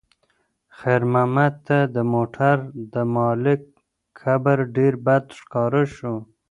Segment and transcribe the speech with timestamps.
[0.77, 2.57] خیر محمد ته د موټر
[2.93, 3.61] د مالک
[4.19, 6.15] کبر ډېر بد ښکاره شو.